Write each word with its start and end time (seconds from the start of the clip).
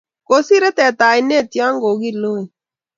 Kosire 0.27 0.69
teta 0.77 1.05
oinet 1.15 1.49
ya 1.57 1.67
kokiloe 1.81 2.43